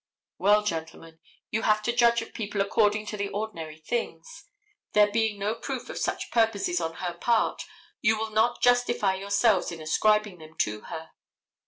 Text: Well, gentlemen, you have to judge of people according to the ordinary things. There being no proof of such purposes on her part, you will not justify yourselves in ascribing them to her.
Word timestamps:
Well, 0.39 0.63
gentlemen, 0.63 1.19
you 1.51 1.61
have 1.61 1.83
to 1.83 1.95
judge 1.95 2.23
of 2.23 2.33
people 2.33 2.59
according 2.59 3.05
to 3.05 3.17
the 3.17 3.29
ordinary 3.29 3.77
things. 3.77 4.45
There 4.93 5.11
being 5.11 5.37
no 5.37 5.53
proof 5.53 5.91
of 5.91 5.99
such 5.99 6.31
purposes 6.31 6.81
on 6.81 6.95
her 6.95 7.13
part, 7.13 7.65
you 8.01 8.17
will 8.17 8.31
not 8.31 8.63
justify 8.63 9.13
yourselves 9.13 9.71
in 9.71 9.79
ascribing 9.79 10.39
them 10.39 10.57
to 10.61 10.81
her. 10.85 11.11